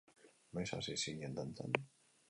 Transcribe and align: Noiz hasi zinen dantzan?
Noiz 0.57 0.65
hasi 0.79 0.97
zinen 1.05 1.39
dantzan? 1.41 1.81